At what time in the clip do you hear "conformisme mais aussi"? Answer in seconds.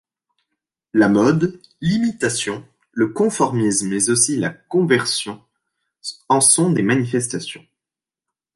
3.09-4.35